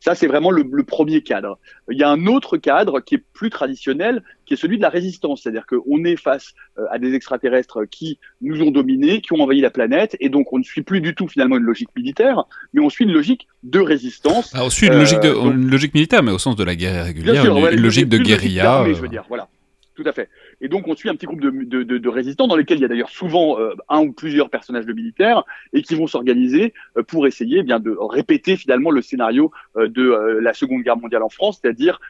Ça 0.00 0.14
c'est 0.14 0.26
vraiment 0.26 0.50
le, 0.50 0.64
le 0.70 0.82
premier 0.82 1.22
cadre. 1.22 1.58
Il 1.90 1.98
y 1.98 2.02
a 2.02 2.10
un 2.10 2.26
autre 2.26 2.56
cadre 2.56 3.00
qui 3.00 3.16
est 3.16 3.24
plus 3.32 3.50
traditionnel, 3.50 4.22
qui 4.46 4.54
est 4.54 4.56
celui 4.56 4.76
de 4.76 4.82
la 4.82 4.88
résistance, 4.88 5.42
c'est-à-dire 5.42 5.66
qu'on 5.66 6.04
est 6.04 6.16
face 6.16 6.54
euh, 6.78 6.84
à 6.90 6.98
des 6.98 7.14
extraterrestres 7.14 7.84
qui 7.90 8.18
nous 8.40 8.60
ont 8.62 8.70
dominés, 8.70 9.20
qui 9.20 9.32
ont 9.32 9.40
envahi 9.40 9.60
la 9.60 9.70
planète, 9.70 10.16
et 10.20 10.28
donc 10.28 10.52
on 10.52 10.58
ne 10.58 10.64
suit 10.64 10.82
plus 10.82 11.00
du 11.00 11.14
tout 11.14 11.28
finalement 11.28 11.56
une 11.56 11.64
logique 11.64 11.90
militaire, 11.96 12.44
mais 12.72 12.80
on 12.80 12.90
suit 12.90 13.04
une 13.04 13.12
logique 13.12 13.48
de 13.62 13.80
résistance. 13.80 14.52
on 14.54 14.70
suit 14.70 14.88
une, 14.88 14.94
logique, 14.94 15.20
de, 15.20 15.28
euh, 15.28 15.52
une 15.52 15.70
logique 15.70 15.94
militaire, 15.94 16.22
mais 16.22 16.32
au 16.32 16.38
sens 16.38 16.56
de 16.56 16.64
la 16.64 16.74
guerre 16.74 17.04
régulière, 17.04 17.44
une, 17.44 17.80
logique 17.80 18.08
de 18.08 18.18
guérilla. 18.18 18.84
je 18.86 19.00
veux 19.00 19.08
dire, 19.08 19.24
voilà. 19.28 19.48
Tout 19.94 20.04
à 20.06 20.12
fait. 20.12 20.30
Et 20.62 20.68
donc, 20.68 20.88
on 20.88 20.96
suit 20.96 21.10
un 21.10 21.14
petit 21.14 21.26
groupe 21.26 21.40
de, 21.40 22.08
résistants 22.08 22.46
dans 22.46 22.56
lesquels 22.56 22.78
il 22.78 22.82
y 22.82 22.84
a 22.84 22.88
d'ailleurs 22.88 23.10
souvent 23.10 23.60
euh, 23.60 23.74
un 23.90 24.00
ou 24.00 24.12
plusieurs 24.12 24.48
personnages 24.48 24.86
de 24.86 24.92
militaires 24.94 25.44
et 25.74 25.82
qui 25.82 25.94
vont 25.94 26.06
s'organiser 26.06 26.72
euh, 26.96 27.02
pour 27.02 27.26
essayer 27.26 27.58
eh 27.58 27.62
bien 27.62 27.78
de 27.78 27.94
répéter 27.98 28.56
finalement 28.56 28.90
le 28.90 29.02
scénario 29.02 29.50
euh, 29.76 29.88
de 29.88 30.02
la 30.40 30.54
Seconde 30.54 30.82
Guerre 30.82 30.96
mondiale 30.96 31.22
en 31.22 31.28
France, 31.28 31.60
c'est-à-dire 31.60 32.00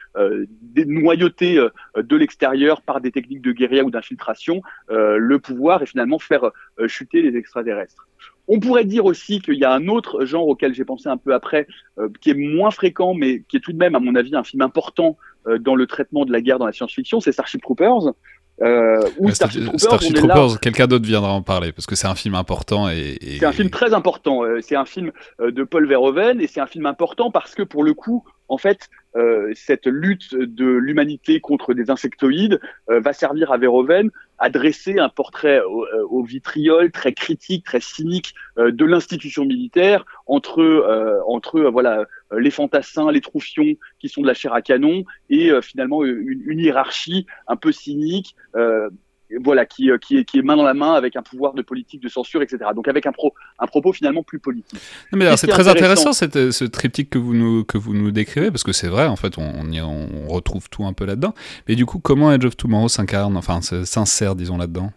des 0.61 0.85
noyautés 0.85 1.59
de 1.97 2.15
l'extérieur 2.15 2.81
par 2.81 3.01
des 3.01 3.11
techniques 3.11 3.41
de 3.41 3.51
guérilla 3.51 3.83
ou 3.83 3.91
d'infiltration, 3.91 4.61
le 4.89 5.37
pouvoir 5.37 5.81
et 5.81 5.85
finalement 5.85 6.19
faire 6.19 6.51
chuter 6.87 7.21
les 7.21 7.37
extraterrestres. 7.37 8.07
On 8.47 8.59
pourrait 8.59 8.85
dire 8.85 9.05
aussi 9.05 9.41
qu'il 9.41 9.55
y 9.55 9.63
a 9.63 9.73
un 9.73 9.87
autre 9.87 10.25
genre 10.25 10.47
auquel 10.47 10.73
j'ai 10.73 10.85
pensé 10.85 11.09
un 11.09 11.17
peu 11.17 11.33
après, 11.33 11.67
qui 12.21 12.31
est 12.31 12.35
moins 12.35 12.71
fréquent, 12.71 13.13
mais 13.13 13.43
qui 13.47 13.57
est 13.57 13.61
tout 13.61 13.73
de 13.73 13.77
même, 13.77 13.95
à 13.95 13.99
mon 13.99 14.15
avis, 14.15 14.35
un 14.35 14.43
film 14.43 14.61
important 14.61 15.17
dans 15.59 15.75
le 15.75 15.87
traitement 15.87 16.25
de 16.25 16.31
la 16.31 16.41
guerre 16.41 16.59
dans 16.59 16.65
la 16.65 16.71
science-fiction, 16.71 17.19
c'est 17.19 17.31
Starship 17.31 17.61
Troopers. 17.61 18.13
Euh, 18.61 19.01
Starship 19.31 20.13
Troopers, 20.15 20.59
quelqu'un 20.59 20.85
d'autre 20.85 21.05
viendra 21.05 21.31
en 21.31 21.41
parler 21.41 21.71
parce 21.71 21.87
que 21.87 21.95
c'est 21.95 22.07
un 22.07 22.15
film 22.15 22.35
important 22.35 22.87
et, 22.87 23.17
c'est 23.39 23.45
un 23.45 23.51
film 23.51 23.69
très 23.69 23.93
important. 23.93 24.43
Euh, 24.43 24.59
c'est 24.61 24.75
un 24.75 24.85
film 24.85 25.11
euh, 25.41 25.51
de 25.51 25.63
Paul 25.63 25.87
Verhoeven 25.87 26.39
et 26.39 26.47
c'est 26.47 26.61
un 26.61 26.67
film 26.67 26.85
important 26.85 27.31
parce 27.31 27.55
que 27.55 27.63
pour 27.63 27.83
le 27.83 27.93
coup, 27.93 28.23
en 28.47 28.57
fait, 28.57 28.89
euh, 29.15 29.51
cette 29.55 29.85
lutte 29.85 30.35
de 30.35 30.65
l'humanité 30.65 31.39
contre 31.39 31.73
des 31.73 31.89
insectoïdes 31.89 32.59
euh, 32.89 32.99
va 32.99 33.13
servir 33.13 33.51
à 33.51 33.57
Verhoeven 33.57 34.09
à 34.39 34.49
dresser 34.49 34.99
un 34.99 35.09
portrait 35.09 35.61
au, 35.61 35.85
euh, 35.85 36.07
au 36.09 36.23
vitriol 36.23 36.91
très 36.91 37.13
critique, 37.13 37.65
très 37.65 37.79
cynique 37.79 38.33
de 38.57 38.85
l'institution 38.85 39.45
militaire 39.45 40.05
entre 40.27 41.23
entre 41.27 41.61
voilà 41.61 42.05
les 42.39 42.51
fantassins, 42.51 43.11
les 43.11 43.21
troufions 43.21 43.75
qui 43.99 44.09
sont 44.09 44.21
de 44.21 44.27
la 44.27 44.33
chair 44.33 44.53
à 44.53 44.61
canon 44.61 45.03
et 45.29 45.51
finalement 45.61 46.03
une, 46.03 46.43
une, 46.45 46.59
hiérarchie 46.59 47.25
un 47.47 47.55
peu 47.55 47.71
cynique 47.71 48.35
voilà, 49.41 49.65
qui, 49.65 49.89
euh, 49.89 49.97
qui, 49.97 50.17
est, 50.17 50.25
qui 50.25 50.39
est 50.39 50.41
main 50.41 50.55
dans 50.55 50.63
la 50.63 50.73
main 50.73 50.93
avec 50.93 51.15
un 51.15 51.21
pouvoir 51.21 51.53
de 51.53 51.61
politique 51.61 52.01
de 52.01 52.09
censure, 52.09 52.41
etc. 52.41 52.71
Donc 52.75 52.87
avec 52.87 53.05
un, 53.05 53.11
pro, 53.11 53.33
un 53.59 53.67
propos 53.67 53.93
finalement 53.93 54.23
plus 54.23 54.39
politique. 54.39 54.79
mais 55.11 55.35
c'est 55.37 55.47
très 55.47 55.67
intéressant, 55.67 56.13
cette, 56.13 56.35
euh, 56.35 56.51
ce 56.51 56.65
triptyque 56.65 57.09
que 57.09 57.17
vous 57.17 57.33
nous, 57.33 57.63
que 57.63 57.77
vous 57.77 57.93
nous 57.93 58.11
décrivez, 58.11 58.51
parce 58.51 58.63
que 58.63 58.73
c'est 58.73 58.87
vrai, 58.87 59.05
en 59.07 59.15
fait, 59.15 59.37
on, 59.37 59.71
on, 59.73 60.27
retrouve 60.27 60.69
tout 60.69 60.85
un 60.85 60.93
peu 60.93 61.05
là-dedans. 61.05 61.33
Mais 61.67 61.75
du 61.75 61.85
coup, 61.85 61.99
comment 61.99 62.31
Edge 62.31 62.45
of 62.45 62.57
Tomorrow 62.57 62.89
s'incarne, 62.89 63.37
enfin 63.37 63.61
s'insère, 63.61 64.35
disons, 64.35 64.57
là-dedans? 64.57 64.91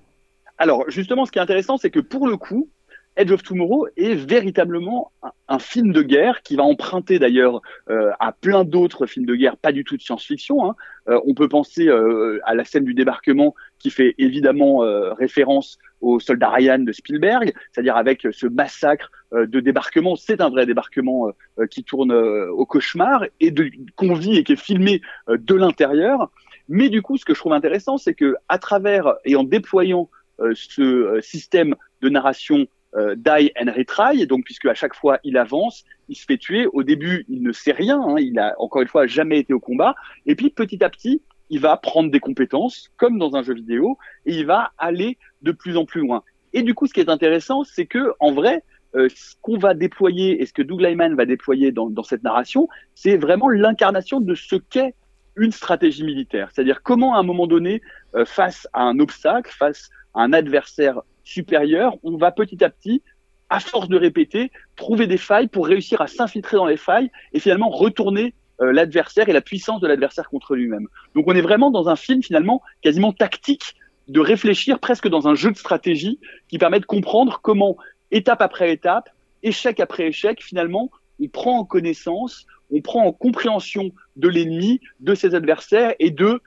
Alors, 0.58 0.84
justement, 0.88 1.26
ce 1.26 1.32
qui 1.32 1.38
est 1.38 1.42
intéressant, 1.42 1.76
c'est 1.76 1.90
que 1.90 2.00
pour 2.00 2.28
le 2.28 2.36
coup, 2.36 2.70
Edge 3.16 3.32
of 3.32 3.42
Tomorrow 3.42 3.86
est 3.96 4.14
véritablement 4.14 5.10
un, 5.48 5.58
film 5.58 5.92
de 5.92 6.02
guerre 6.02 6.42
qui 6.42 6.54
va 6.54 6.64
emprunter 6.64 7.18
d'ailleurs 7.18 7.62
euh, 7.88 8.10
à 8.20 8.32
plein 8.32 8.64
d'autres 8.64 9.06
films 9.06 9.24
de 9.24 9.34
guerre, 9.34 9.56
pas 9.56 9.72
du 9.72 9.84
tout 9.84 9.96
de 9.96 10.02
science-fiction. 10.02 10.68
Hein. 10.68 10.76
Euh, 11.08 11.18
on 11.26 11.32
peut 11.32 11.48
penser 11.48 11.88
euh, 11.88 12.38
à 12.44 12.54
la 12.54 12.64
scène 12.64 12.84
du 12.84 12.92
débarquement 12.92 13.54
qui 13.78 13.90
fait 13.90 14.14
évidemment 14.18 14.78
référence 15.14 15.78
au 16.00 16.18
soldat 16.20 16.50
Ryan 16.50 16.78
de 16.78 16.92
Spielberg, 16.92 17.52
c'est-à-dire 17.72 17.96
avec 17.96 18.26
ce 18.30 18.46
massacre 18.46 19.10
de 19.32 19.60
débarquement. 19.60 20.16
C'est 20.16 20.40
un 20.40 20.48
vrai 20.48 20.66
débarquement 20.66 21.30
qui 21.70 21.84
tourne 21.84 22.12
au 22.12 22.64
cauchemar 22.64 23.24
et 23.40 23.54
qu'on 23.94 24.14
vit 24.14 24.38
et 24.38 24.44
qui 24.44 24.54
est 24.54 24.60
filmé 24.60 25.02
de 25.28 25.54
l'intérieur. 25.54 26.30
Mais 26.68 26.88
du 26.88 27.02
coup, 27.02 27.18
ce 27.18 27.24
que 27.24 27.34
je 27.34 27.38
trouve 27.38 27.52
intéressant, 27.52 27.98
c'est 27.98 28.14
que 28.14 28.34
à 28.48 28.58
travers 28.58 29.14
et 29.26 29.36
en 29.36 29.44
déployant 29.44 30.08
ce 30.54 31.18
système 31.20 31.74
de 32.00 32.08
narration 32.08 32.66
euh, 32.94 33.14
die 33.16 33.52
and 33.60 33.72
retry, 33.76 34.26
donc 34.26 34.44
puisque 34.44 34.66
à 34.66 34.74
chaque 34.74 34.94
fois 34.94 35.18
il 35.24 35.36
avance, 35.36 35.84
il 36.08 36.16
se 36.16 36.24
fait 36.24 36.38
tuer. 36.38 36.66
Au 36.72 36.82
début, 36.82 37.24
il 37.28 37.42
ne 37.42 37.52
sait 37.52 37.72
rien, 37.72 38.00
hein, 38.00 38.16
il 38.18 38.38
a 38.38 38.54
encore 38.58 38.82
une 38.82 38.88
fois 38.88 39.06
jamais 39.06 39.38
été 39.38 39.52
au 39.52 39.60
combat, 39.60 39.94
et 40.24 40.34
puis 40.34 40.50
petit 40.50 40.82
à 40.82 40.88
petit, 40.88 41.22
il 41.50 41.60
va 41.60 41.76
prendre 41.76 42.10
des 42.10 42.20
compétences, 42.20 42.90
comme 42.96 43.18
dans 43.18 43.36
un 43.36 43.42
jeu 43.42 43.54
vidéo, 43.54 43.98
et 44.24 44.34
il 44.34 44.46
va 44.46 44.72
aller 44.78 45.18
de 45.42 45.52
plus 45.52 45.76
en 45.76 45.84
plus 45.84 46.00
loin. 46.00 46.22
Et 46.52 46.62
du 46.62 46.74
coup, 46.74 46.86
ce 46.86 46.94
qui 46.94 47.00
est 47.00 47.08
intéressant, 47.08 47.64
c'est 47.64 47.86
que 47.86 48.12
en 48.18 48.32
vrai, 48.32 48.62
euh, 48.94 49.08
ce 49.14 49.34
qu'on 49.42 49.58
va 49.58 49.74
déployer 49.74 50.40
et 50.40 50.46
ce 50.46 50.52
que 50.52 50.62
Doug 50.62 50.80
Lyman 50.80 51.14
va 51.14 51.26
déployer 51.26 51.70
dans, 51.72 52.02
cette 52.02 52.22
narration, 52.22 52.68
c'est 52.94 53.16
vraiment 53.16 53.48
l'incarnation 53.48 54.20
de 54.20 54.34
ce 54.34 54.56
qu'est 54.56 54.94
une 55.36 55.52
stratégie 55.52 56.04
militaire. 56.04 56.48
C'est-à-dire 56.52 56.82
comment, 56.82 57.14
à 57.14 57.18
un 57.18 57.22
moment 57.22 57.46
donné, 57.46 57.82
euh, 58.14 58.24
face 58.24 58.66
à 58.72 58.82
un 58.82 58.98
obstacle, 58.98 59.52
face 59.52 59.90
à 60.14 60.22
un 60.22 60.32
adversaire 60.32 61.02
supérieur, 61.26 61.96
on 62.04 62.16
va 62.16 62.30
petit 62.30 62.64
à 62.64 62.70
petit, 62.70 63.02
à 63.50 63.60
force 63.60 63.88
de 63.88 63.98
répéter, 63.98 64.50
trouver 64.76 65.06
des 65.06 65.18
failles 65.18 65.48
pour 65.48 65.66
réussir 65.66 66.00
à 66.00 66.06
s'infiltrer 66.06 66.56
dans 66.56 66.66
les 66.66 66.76
failles 66.76 67.10
et 67.32 67.40
finalement 67.40 67.68
retourner 67.68 68.32
euh, 68.62 68.72
l'adversaire 68.72 69.28
et 69.28 69.32
la 69.32 69.40
puissance 69.40 69.80
de 69.80 69.88
l'adversaire 69.88 70.28
contre 70.28 70.54
lui-même. 70.54 70.86
Donc 71.14 71.24
on 71.26 71.34
est 71.34 71.42
vraiment 71.42 71.70
dans 71.70 71.88
un 71.88 71.96
film 71.96 72.22
finalement 72.22 72.62
quasiment 72.80 73.12
tactique 73.12 73.74
de 74.08 74.20
réfléchir 74.20 74.78
presque 74.78 75.08
dans 75.08 75.26
un 75.26 75.34
jeu 75.34 75.50
de 75.50 75.56
stratégie 75.56 76.20
qui 76.48 76.58
permet 76.58 76.80
de 76.80 76.86
comprendre 76.86 77.40
comment, 77.42 77.76
étape 78.12 78.40
après 78.40 78.72
étape, 78.72 79.10
échec 79.42 79.80
après 79.80 80.06
échec, 80.06 80.42
finalement, 80.42 80.90
on 81.20 81.26
prend 81.26 81.58
en 81.58 81.64
connaissance, 81.64 82.46
on 82.70 82.80
prend 82.80 83.04
en 83.04 83.12
compréhension 83.12 83.90
de 84.14 84.28
l'ennemi, 84.28 84.80
de 85.00 85.14
ses 85.14 85.34
adversaires 85.34 85.94
et 85.98 86.10
de 86.10 86.40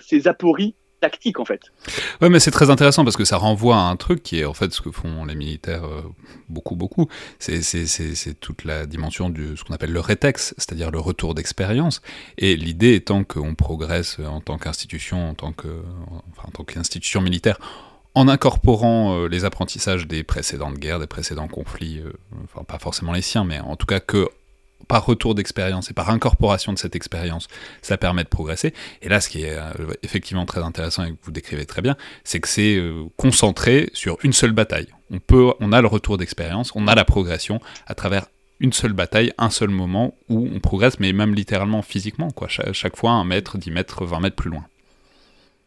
ses 0.00 0.28
apories 0.28 0.74
tactique 1.00 1.38
en 1.40 1.44
fait. 1.44 1.60
Ouais, 2.20 2.28
mais 2.28 2.40
c'est 2.40 2.50
très 2.50 2.70
intéressant 2.70 3.04
parce 3.04 3.16
que 3.16 3.24
ça 3.24 3.36
renvoie 3.36 3.76
à 3.76 3.80
un 3.80 3.96
truc 3.96 4.22
qui 4.22 4.40
est 4.40 4.44
en 4.44 4.54
fait 4.54 4.72
ce 4.72 4.80
que 4.80 4.90
font 4.90 5.24
les 5.24 5.34
militaires 5.34 5.84
euh, 5.84 6.02
beaucoup, 6.48 6.76
beaucoup. 6.76 7.08
C'est 7.38 7.60
toute 8.40 8.64
la 8.64 8.86
dimension 8.86 9.30
de 9.30 9.56
ce 9.56 9.64
qu'on 9.64 9.74
appelle 9.74 9.92
le 9.92 10.00
rétex, 10.00 10.54
c'est-à-dire 10.56 10.90
le 10.90 10.98
retour 10.98 11.34
d'expérience. 11.34 12.02
Et 12.36 12.56
l'idée 12.56 12.94
étant 12.94 13.24
qu'on 13.24 13.54
progresse 13.54 14.18
en 14.18 14.40
tant 14.40 14.58
qu'institution, 14.58 15.30
en 15.30 15.34
tant 15.34 15.52
qu'institution 16.64 17.20
militaire, 17.20 17.58
en 18.14 18.26
incorporant 18.28 19.14
euh, 19.14 19.28
les 19.28 19.44
apprentissages 19.44 20.06
des 20.06 20.24
précédentes 20.24 20.78
guerres, 20.78 20.98
des 20.98 21.06
précédents 21.06 21.48
conflits, 21.48 22.00
euh, 22.00 22.12
enfin 22.44 22.64
pas 22.64 22.78
forcément 22.78 23.12
les 23.12 23.22
siens, 23.22 23.44
mais 23.44 23.60
en 23.60 23.76
tout 23.76 23.86
cas 23.86 24.00
que 24.00 24.28
par 24.86 25.04
retour 25.04 25.34
d'expérience 25.34 25.90
et 25.90 25.94
par 25.94 26.10
incorporation 26.10 26.72
de 26.72 26.78
cette 26.78 26.96
expérience, 26.96 27.48
ça 27.82 27.96
permet 27.98 28.24
de 28.24 28.28
progresser. 28.28 28.72
Et 29.02 29.08
là, 29.08 29.20
ce 29.20 29.28
qui 29.28 29.42
est 29.42 29.56
euh, 29.58 29.92
effectivement 30.02 30.46
très 30.46 30.62
intéressant 30.62 31.04
et 31.04 31.10
que 31.10 31.16
vous 31.22 31.32
décrivez 31.32 31.66
très 31.66 31.82
bien, 31.82 31.96
c'est 32.24 32.40
que 32.40 32.48
c'est 32.48 32.76
euh, 32.76 33.04
concentré 33.16 33.90
sur 33.92 34.18
une 34.22 34.32
seule 34.32 34.52
bataille. 34.52 34.88
On, 35.10 35.18
peut, 35.18 35.52
on 35.60 35.72
a 35.72 35.80
le 35.80 35.88
retour 35.88 36.16
d'expérience, 36.16 36.72
on 36.74 36.86
a 36.86 36.94
la 36.94 37.04
progression 37.04 37.60
à 37.86 37.94
travers 37.94 38.26
une 38.60 38.72
seule 38.72 38.92
bataille, 38.92 39.32
un 39.38 39.50
seul 39.50 39.70
moment 39.70 40.14
où 40.28 40.48
on 40.52 40.58
progresse, 40.60 40.98
mais 40.98 41.12
même 41.12 41.34
littéralement 41.34 41.82
physiquement, 41.82 42.30
quoi. 42.30 42.48
chaque 42.48 42.96
fois 42.96 43.12
un 43.12 43.24
mètre, 43.24 43.56
dix 43.56 43.70
mètres, 43.70 44.04
vingt 44.04 44.20
mètres 44.20 44.36
plus 44.36 44.50
loin. 44.50 44.64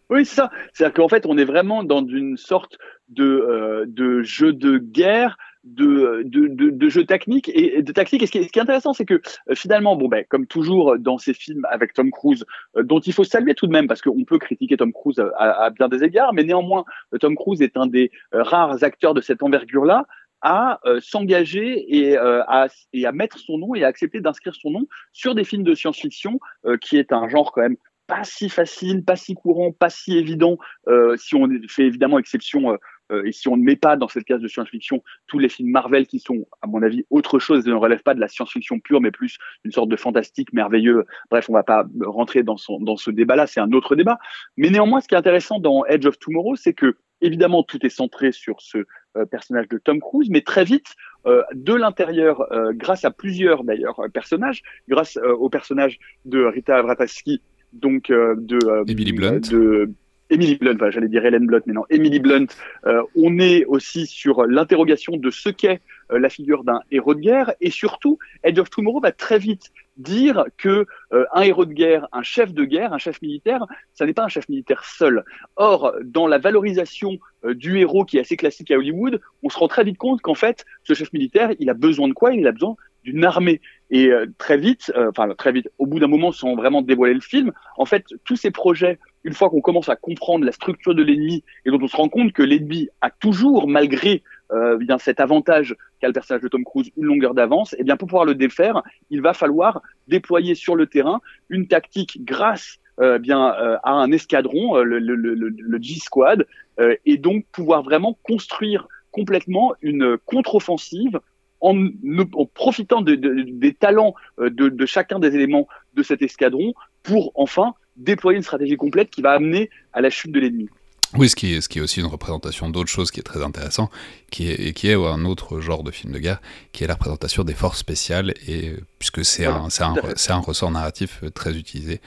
Oui, 0.10 0.26
c'est 0.26 0.36
ça. 0.36 0.52
C'est-à-dire 0.74 0.96
qu'en 0.96 1.08
fait, 1.08 1.26
on 1.26 1.38
est 1.38 1.46
vraiment 1.46 1.86
dans 1.86 2.06
une 2.06 2.36
sorte 2.36 2.78
de, 3.08 3.24
euh, 3.24 3.86
de 3.88 4.24
jeu 4.24 4.52
de 4.52 4.78
guerre 4.78 5.38
de, 5.64 6.24
de, 6.26 6.48
de, 6.48 6.70
de 6.70 6.90
jeux 6.90 7.06
techniques 7.06 7.50
et 7.54 7.82
de 7.82 7.92
tactique. 7.92 8.24
Et 8.24 8.26
ce 8.26 8.32
qui 8.32 8.40
est, 8.40 8.58
intéressant, 8.58 8.94
c'est 8.94 9.06
que 9.06 9.16
euh, 9.50 9.56
finalement, 9.56 9.96
bon, 9.96 10.08
ben, 10.08 10.26
comme 10.28 10.48
toujours 10.48 10.98
dans 10.98 11.18
ces 11.18 11.34
films 11.34 11.66
avec 11.70 11.94
Tom 11.94 12.12
Cruise, 12.12 12.46
euh, 12.78 12.84
dont 12.84 13.00
il 13.00 13.14
faut 13.14 13.24
saluer 13.24 13.54
tout 13.54 13.68
de 13.68 13.72
même, 13.72 13.88
parce 13.88 14.02
qu'on 14.02 14.24
peut 14.24 14.40
critiquer 14.40 14.78
Tom 14.78 14.92
Cruise 14.92 15.22
à, 15.38 15.70
bien 15.70 15.88
des 15.88 16.04
égards, 16.04 16.34
mais 16.34 16.44
néanmoins, 16.44 16.86
Tom 17.20 17.36
Cruise 17.36 17.62
est 17.62 17.78
un 17.78 17.88
des 17.88 18.12
euh, 18.34 18.44
rares 18.44 18.84
acteurs 18.84 19.14
de 19.14 19.22
cette 19.22 19.44
envergure-là 19.44 20.06
à 20.44 20.80
s'engager 21.02 21.86
et, 21.88 22.18
à, 22.18 22.68
et 22.94 23.06
à 23.06 23.12
mettre 23.12 23.38
son 23.38 23.60
nom 23.60 23.76
et 23.76 23.84
à 23.84 23.88
accepter 23.88 24.22
d'inscrire 24.22 24.56
son 24.56 24.72
nom 24.72 24.88
sur 25.12 25.36
des 25.36 25.44
films 25.44 25.62
de 25.62 25.76
science-fiction, 25.76 26.40
qui 26.82 26.98
est 26.98 27.14
un 27.14 27.30
genre 27.30 27.52
quand 27.52 27.62
même 27.62 27.78
pas 28.12 28.26
si 28.26 28.50
facile, 28.50 29.06
pas 29.06 29.16
si 29.16 29.36
courant, 29.36 29.72
pas 29.72 29.90
si 29.90 30.18
évident, 30.18 30.58
euh, 30.90 31.16
si 31.16 31.34
on 31.34 31.48
fait 31.70 31.84
évidemment 31.84 32.20
exception 32.20 32.78
euh, 33.12 33.24
et 33.26 33.32
si 33.32 33.48
on 33.48 33.58
ne 33.58 33.64
met 33.64 33.76
pas 33.76 33.96
dans 33.98 34.08
cette 34.08 34.24
case 34.24 34.42
de 34.42 34.48
science-fiction 34.48 35.04
tous 35.28 35.40
les 35.40 35.50
films 35.50 35.70
Marvel 35.70 36.08
qui 36.08 36.20
sont, 36.20 36.46
à 36.62 36.68
mon 36.68 36.82
avis, 36.82 37.06
autre 37.10 37.40
chose, 37.40 37.66
ne 37.66 37.74
relèvent 37.74 38.04
pas 38.04 38.14
de 38.14 38.20
la 38.20 38.28
science-fiction 38.28 38.80
pure, 38.80 39.02
mais 39.02 39.12
plus 39.12 39.38
une 39.64 39.72
sorte 39.72 39.90
de 39.90 39.96
fantastique 39.96 40.54
merveilleux. 40.54 41.06
Bref, 41.30 41.50
on 41.50 41.54
va 41.54 41.64
pas 41.64 41.86
rentrer 42.06 42.44
dans, 42.44 42.58
son, 42.58 42.80
dans 42.80 42.98
ce 42.98 43.12
débat-là, 43.12 43.48
c'est 43.48 43.60
un 43.60 43.72
autre 43.72 43.96
débat. 43.96 44.20
Mais 44.58 44.70
néanmoins, 44.70 45.02
ce 45.02 45.08
qui 45.08 45.16
est 45.16 45.18
intéressant 45.18 45.60
dans 45.60 45.86
Edge 45.86 46.06
of 46.06 46.20
Tomorrow, 46.20 46.56
c'est 46.56 46.74
que 46.74 46.96
évidemment 47.22 47.64
tout 47.64 47.86
est 47.86 47.90
centré 47.90 48.32
sur 48.32 48.62
ce 48.62 48.80
euh, 49.18 49.26
personnage 49.26 49.68
de 49.70 49.78
Tom 49.78 50.00
Cruise, 50.00 50.30
mais 50.30 50.42
très 50.42 50.64
vite, 50.64 50.96
euh, 51.26 51.44
de 51.54 51.74
l'intérieur, 51.74 52.52
euh, 52.52 52.72
grâce 52.74 53.06
à 53.06 53.12
plusieurs 53.12 53.64
d'ailleurs 53.64 54.02
personnages, 54.14 54.64
grâce 54.88 55.18
au 55.18 55.50
personnage 55.50 56.00
de 56.26 56.44
Rita 56.44 56.82
Vrataski, 56.82 57.42
donc 57.74 58.10
de 58.10 59.14
Blunt. 59.14 59.40
de 59.40 59.92
Emily 60.32 60.56
Blunt, 60.56 60.78
j'allais 60.92 61.10
dire 61.10 61.26
Helen 61.26 61.46
Blunt, 61.46 61.62
mais 61.66 61.74
non, 61.74 61.84
Emily 61.90 62.20
Blunt, 62.20 62.48
euh, 62.86 63.04
on 63.16 63.38
est 63.38 63.66
aussi 63.66 64.08
sur 64.08 64.46
l'interrogation 64.46 65.18
de 65.18 65.30
ce 65.30 65.50
qu'est 65.50 65.82
euh, 66.12 66.20
la 66.20 66.30
figure 66.30 66.64
d'un 66.64 66.80
héros 66.90 67.14
de 67.14 67.20
guerre, 67.20 67.54
et 67.60 67.70
surtout, 67.70 68.18
Edge 68.44 68.58
of 68.58 68.70
Tomorrow 68.70 69.02
va 69.02 69.12
très 69.12 69.38
vite 69.38 69.72
dire 69.98 70.46
que 70.58 70.86
euh, 71.12 71.26
un 71.34 71.42
héros 71.42 71.66
de 71.66 71.74
guerre, 71.74 72.08
un 72.14 72.24
chef 72.24 72.54
de 72.54 72.64
guerre, 72.64 72.94
un 72.94 72.98
chef 72.98 73.22
militaire, 73.22 73.66
ça 73.94 74.06
n'est 74.06 74.14
pas 74.14 74.24
un 74.24 74.30
chef 74.30 74.48
militaire 74.48 74.86
seul. 74.86 75.26
Or, 75.58 75.94
dans 76.04 76.28
la 76.28 76.38
valorisation 76.38 77.20
du 77.44 77.80
héros 77.80 78.06
qui 78.06 78.18
est 78.18 78.22
assez 78.22 78.38
classique 78.38 78.72
à 78.72 78.78
Hollywood, 78.78 79.20
on 79.44 79.50
se 79.50 79.58
rend 79.58 79.68
très 79.68 79.84
vite 79.84 79.98
compte 79.98 80.22
qu'en 80.22 80.36
fait, 80.36 80.64
ce 80.84 80.94
chef 80.94 81.12
militaire, 81.12 81.52
il 81.60 81.70
a 81.70 81.74
besoin 81.74 82.08
de 82.08 82.14
quoi? 82.14 82.34
Il 82.34 82.48
a 82.48 82.52
besoin 82.54 82.76
d'une 83.04 83.26
armée. 83.26 83.62
Et 83.94 84.10
très 84.38 84.58
vite, 84.58 84.92
enfin 85.10 85.28
très 85.38 85.52
vite, 85.52 85.70
au 85.78 85.86
bout 85.86 86.00
d'un 86.00 86.08
moment, 86.08 86.32
sans 86.32 86.56
vraiment 86.56 86.82
dévoiler 86.82 87.14
le 87.14 87.20
film, 87.20 87.52
en 87.76 87.86
fait, 87.86 88.06
tous 88.24 88.38
ces 88.38 88.50
projets 88.50 89.00
une 89.24 89.34
fois 89.34 89.50
qu'on 89.50 89.62
commence 89.62 89.90
à 89.90 89.96
comprendre 89.96 90.46
la 90.46 90.52
structure 90.52 90.96
de 90.96 91.04
l'ennemi 91.04 91.44
et 91.66 91.72
dont 91.72 91.80
on 91.82 91.88
se 91.88 91.96
rend 91.96 92.10
compte 92.10 92.34
que 92.34 92.42
l'ennemi 92.42 92.90
a 93.02 93.10
toujours, 93.10 93.68
malgré 93.68 94.24
euh, 94.52 94.78
bien 94.78 94.98
cet 94.98 95.20
avantage 95.20 95.76
qu'a 96.00 96.08
le 96.08 96.14
personnage 96.14 96.42
de 96.42 96.48
Tom 96.48 96.64
Cruise, 96.64 96.92
une 96.98 97.06
longueur 97.06 97.34
d'avance, 97.34 97.74
et 97.74 97.78
eh 97.80 97.84
bien 97.84 97.98
pour 97.98 98.08
pouvoir 98.08 98.26
le 98.26 98.36
défaire, 98.36 98.82
il 99.10 99.22
va 99.22 99.34
falloir 99.34 99.82
déployer 100.08 100.56
sur 100.56 100.76
le 100.76 100.88
terrain 100.88 101.22
une 101.50 101.68
tactique 101.68 102.24
grâce 102.26 102.80
euh, 103.00 103.18
bien 103.18 103.54
euh, 103.56 103.78
à 103.84 103.92
un 103.92 104.12
escadron, 104.12 104.78
euh, 104.78 104.84
le, 104.84 105.00
le, 105.00 105.16
le, 105.16 105.34
le 105.36 105.82
G-Squad, 105.82 106.46
euh, 106.80 106.96
et 107.06 107.18
donc 107.18 107.46
pouvoir 107.52 107.84
vraiment 107.84 108.18
construire 108.24 108.88
complètement 109.12 109.74
une 109.82 110.18
contre-offensive 110.26 111.20
en, 111.62 111.88
en, 112.34 112.46
profitant 112.46 113.02
de, 113.02 113.16
de, 113.16 113.46
des 113.48 113.74
talents 113.74 114.14
de, 114.40 114.70
de 114.70 114.86
chacun 114.86 115.20
des 115.20 115.34
éléments 115.36 115.68
de 115.94 116.04
cet 116.04 116.22
escadron 116.22 116.74
pour 117.04 117.32
enfin 117.36 117.74
déployer 117.96 118.38
une 118.38 118.44
stratégie 118.44 118.78
complète 118.78 119.10
qui 119.10 119.22
va 119.22 119.32
amener 119.32 119.70
à 119.94 120.02
la 120.02 120.10
chute 120.10 120.32
de 120.32 120.40
l'ennemi. 120.40 120.70
Oui, 121.18 121.28
ce 121.28 121.36
qui, 121.36 121.54
est, 121.54 121.62
ce 121.62 121.68
qui 121.68 121.80
est 121.80 121.82
aussi 121.82 122.00
une 122.00 122.06
représentation 122.06 122.70
d'autre 122.70 122.90
chose 122.90 123.12
qui 123.12 123.20
est 123.20 123.24
très 123.24 123.44
intéressant, 123.44 123.90
qui 124.32 124.50
est, 124.50 124.74
qui 124.74 124.88
est 124.88 124.94
un 124.94 125.26
autre 125.26 125.60
genre 125.60 125.84
de 125.84 125.92
film 125.92 126.14
de 126.14 126.20
guerre, 126.20 126.42
qui 126.72 126.86
est 126.86 126.88
la 126.88 126.94
représentation 126.94 127.44
des 127.44 127.54
forces 127.54 127.80
spéciales, 127.80 128.34
et 128.48 128.76
puisque 128.98 129.26
c'est 129.26 129.46
un, 129.46 129.68
un, 129.80 129.96
un 130.30 130.40
ressort 130.40 130.72
narratif 130.72 131.20
euh, 131.24 131.30
très 131.30 131.58
utilisé 131.58 132.00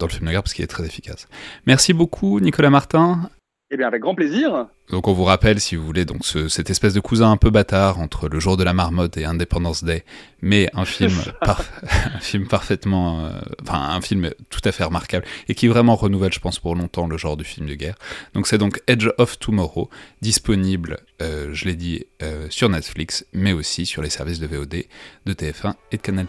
dans 0.00 0.06
le 0.06 0.12
film 0.12 0.26
de 0.26 0.32
guerre 0.32 0.42
parce 0.42 0.54
qu'il 0.54 0.64
est 0.64 0.68
très 0.68 0.84
efficace. 0.84 1.28
Merci 1.66 1.92
beaucoup 1.92 2.40
Nicolas 2.40 2.70
Martin. 2.70 3.30
Eh 3.70 3.76
bien, 3.76 3.86
avec 3.86 4.02
grand 4.02 4.16
plaisir. 4.16 4.66
Donc, 4.90 5.06
on 5.06 5.12
vous 5.12 5.24
rappelle, 5.24 5.60
si 5.60 5.76
vous 5.76 5.84
voulez, 5.84 6.04
donc 6.04 6.24
ce, 6.24 6.48
cette 6.48 6.70
espèce 6.70 6.94
de 6.94 7.00
cousin 7.00 7.30
un 7.30 7.36
peu 7.36 7.50
bâtard 7.50 7.98
entre 7.98 8.28
Le 8.28 8.40
Jour 8.40 8.56
de 8.56 8.64
la 8.64 8.72
Marmotte 8.72 9.16
et 9.18 9.24
Independence 9.24 9.84
Day, 9.84 10.04
mais 10.40 10.70
un 10.72 10.86
film, 10.86 11.12
par, 11.42 11.62
un 12.14 12.20
film 12.20 12.46
parfaitement, 12.46 13.26
euh, 13.26 13.32
enfin 13.62 13.80
un 13.80 14.00
film 14.00 14.30
tout 14.48 14.62
à 14.64 14.72
fait 14.72 14.84
remarquable 14.84 15.26
et 15.48 15.54
qui 15.54 15.68
vraiment 15.68 15.94
renouvelle, 15.94 16.32
je 16.32 16.40
pense, 16.40 16.58
pour 16.58 16.74
longtemps 16.74 17.06
le 17.06 17.18
genre 17.18 17.36
du 17.36 17.44
film 17.44 17.66
de 17.66 17.74
guerre. 17.74 17.96
Donc, 18.34 18.46
c'est 18.46 18.58
donc 18.58 18.80
Edge 18.86 19.08
of 19.18 19.38
Tomorrow, 19.38 19.90
disponible, 20.22 21.00
euh, 21.20 21.50
je 21.52 21.66
l'ai 21.66 21.76
dit, 21.76 22.06
euh, 22.22 22.46
sur 22.48 22.70
Netflix, 22.70 23.26
mais 23.34 23.52
aussi 23.52 23.84
sur 23.84 24.00
les 24.00 24.10
services 24.10 24.40
de 24.40 24.46
VOD 24.46 24.84
de 25.26 25.32
TF1 25.34 25.74
et 25.92 25.98
de 25.98 26.02
Canal+. 26.02 26.26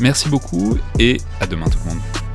Merci 0.00 0.28
beaucoup 0.30 0.78
et 0.98 1.18
à 1.40 1.46
demain 1.46 1.68
tout 1.68 1.78
le 1.84 1.90
monde. 1.90 2.31